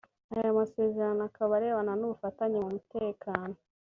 [0.35, 3.55] Aya masezerano akaba arebana n’ubufatanye mu mutekano